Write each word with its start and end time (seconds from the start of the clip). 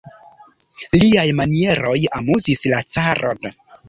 Liaj 1.01 1.25
manieroj 1.39 1.93
amuzis 2.21 2.63
la 2.73 2.81
caron. 2.97 3.47